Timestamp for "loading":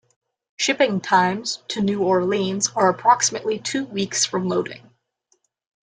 4.49-4.89